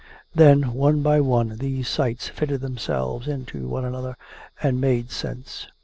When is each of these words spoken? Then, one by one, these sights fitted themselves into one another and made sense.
Then, 0.33 0.73
one 0.73 1.03
by 1.03 1.21
one, 1.21 1.57
these 1.57 1.87
sights 1.87 2.27
fitted 2.27 2.61
themselves 2.61 3.27
into 3.27 3.67
one 3.67 3.85
another 3.85 4.17
and 4.63 4.81
made 4.81 5.11
sense. 5.11 5.67